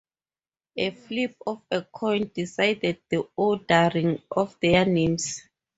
A 0.77 0.89
flip 0.89 1.35
of 1.45 1.61
a 1.69 1.83
coin 1.83 2.31
decided 2.33 3.03
the 3.09 3.29
ordering 3.35 4.19
of 4.31 4.57
their 4.59 4.83
names. 4.83 5.47